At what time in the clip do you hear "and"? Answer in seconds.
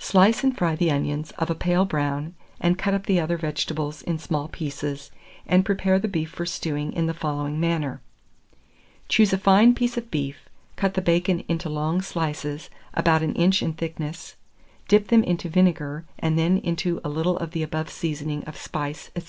0.42-0.58, 2.60-2.76, 5.46-5.64, 16.18-16.36